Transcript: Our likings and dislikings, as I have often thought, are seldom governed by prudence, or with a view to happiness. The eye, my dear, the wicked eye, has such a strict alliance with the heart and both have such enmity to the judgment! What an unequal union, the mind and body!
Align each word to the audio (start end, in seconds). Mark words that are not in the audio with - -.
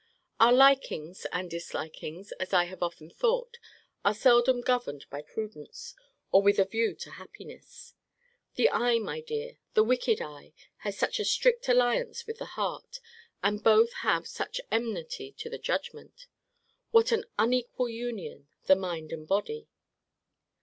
Our 0.39 0.51
likings 0.51 1.27
and 1.31 1.47
dislikings, 1.47 2.31
as 2.39 2.53
I 2.53 2.63
have 2.63 2.81
often 2.81 3.11
thought, 3.11 3.59
are 4.03 4.15
seldom 4.15 4.61
governed 4.61 5.05
by 5.11 5.21
prudence, 5.21 5.93
or 6.31 6.41
with 6.41 6.57
a 6.57 6.65
view 6.65 6.95
to 6.95 7.11
happiness. 7.11 7.93
The 8.55 8.69
eye, 8.71 8.97
my 8.97 9.21
dear, 9.21 9.59
the 9.75 9.83
wicked 9.83 10.19
eye, 10.19 10.53
has 10.77 10.97
such 10.97 11.19
a 11.19 11.23
strict 11.23 11.69
alliance 11.69 12.25
with 12.25 12.39
the 12.39 12.45
heart 12.57 12.99
and 13.43 13.63
both 13.63 13.93
have 14.01 14.25
such 14.27 14.59
enmity 14.71 15.33
to 15.33 15.51
the 15.51 15.59
judgment! 15.59 16.25
What 16.89 17.11
an 17.11 17.25
unequal 17.37 17.89
union, 17.89 18.47
the 18.65 18.75
mind 18.75 19.11
and 19.11 19.27
body! 19.27 19.67